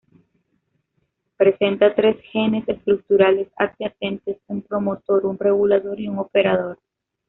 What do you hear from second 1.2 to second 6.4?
Presenta tres genes estructurales adyacentes, un promotor, un regulador y un